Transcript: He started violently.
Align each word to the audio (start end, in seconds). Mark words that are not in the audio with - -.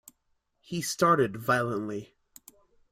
He 0.61 0.81
started 0.81 1.37
violently. 1.37 2.15